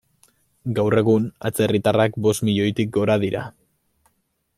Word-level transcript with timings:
Gaur 0.77 0.95
egun, 1.01 1.27
atzerritarrak 1.49 2.17
bost 2.29 2.45
milioitik 2.49 2.91
gora 2.97 3.19
dira. 3.25 3.45